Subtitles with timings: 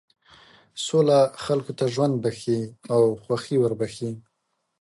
[0.85, 2.59] سوله خلکو ته ژوند بښي
[2.93, 4.11] او خوښي وربښي.